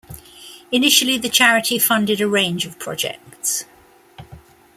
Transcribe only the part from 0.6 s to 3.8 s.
Initially, the charity funded a range of projects.